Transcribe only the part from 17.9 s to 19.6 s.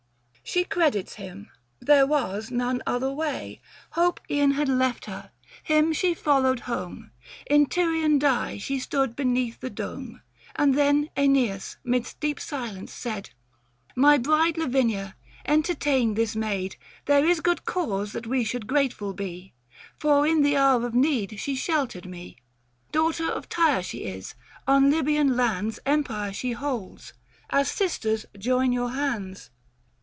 that we should grateful be,